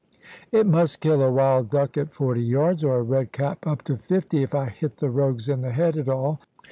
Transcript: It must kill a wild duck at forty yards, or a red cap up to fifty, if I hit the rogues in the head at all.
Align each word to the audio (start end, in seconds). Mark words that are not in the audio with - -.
It 0.51 0.65
must 0.65 0.99
kill 0.99 1.21
a 1.21 1.31
wild 1.31 1.69
duck 1.69 1.95
at 1.95 2.11
forty 2.11 2.41
yards, 2.41 2.83
or 2.83 2.97
a 2.97 3.03
red 3.03 3.31
cap 3.31 3.67
up 3.67 3.83
to 3.83 3.97
fifty, 3.97 4.41
if 4.41 4.55
I 4.55 4.65
hit 4.65 4.97
the 4.97 5.11
rogues 5.11 5.47
in 5.47 5.61
the 5.61 5.73
head 5.73 5.95
at 5.95 6.09
all. 6.09 6.39